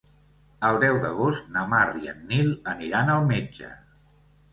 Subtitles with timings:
[0.69, 3.71] El deu d'agost na Mar i en Nil aniran al metge.